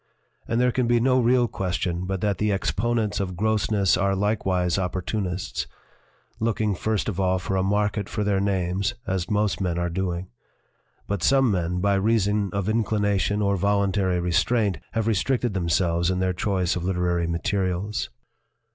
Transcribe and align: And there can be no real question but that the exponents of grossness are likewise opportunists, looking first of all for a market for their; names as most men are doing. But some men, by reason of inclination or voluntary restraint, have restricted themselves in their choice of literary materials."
And 0.47 0.59
there 0.59 0.71
can 0.71 0.87
be 0.87 0.99
no 0.99 1.19
real 1.19 1.47
question 1.47 2.05
but 2.07 2.21
that 2.21 2.39
the 2.39 2.51
exponents 2.51 3.19
of 3.19 3.35
grossness 3.35 3.95
are 3.95 4.15
likewise 4.15 4.79
opportunists, 4.79 5.67
looking 6.39 6.73
first 6.73 7.07
of 7.07 7.19
all 7.19 7.37
for 7.37 7.55
a 7.55 7.61
market 7.61 8.09
for 8.09 8.23
their; 8.23 8.39
names 8.39 8.95
as 9.05 9.29
most 9.29 9.61
men 9.61 9.77
are 9.77 9.91
doing. 9.91 10.29
But 11.05 11.21
some 11.21 11.51
men, 11.51 11.81
by 11.81 11.93
reason 11.93 12.49
of 12.51 12.67
inclination 12.67 13.43
or 13.43 13.55
voluntary 13.57 14.19
restraint, 14.19 14.79
have 14.93 15.05
restricted 15.05 15.53
themselves 15.53 16.09
in 16.09 16.17
their 16.17 16.33
choice 16.33 16.75
of 16.75 16.83
literary 16.83 17.27
materials." 17.27 18.09